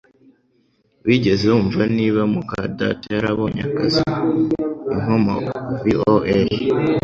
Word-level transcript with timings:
Wigeze 1.05 1.45
wumva 1.53 1.81
niba 1.97 2.21
muka 2.33 2.59
data 2.79 3.05
yarabonye 3.15 3.61
akazi? 3.69 4.01
(Inkomoko_VOA) 4.93 6.39